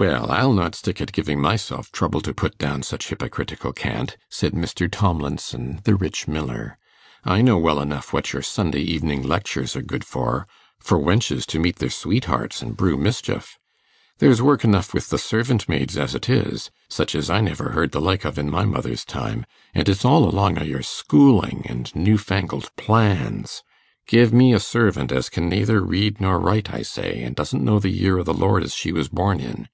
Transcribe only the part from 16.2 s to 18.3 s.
is such as I never heard the like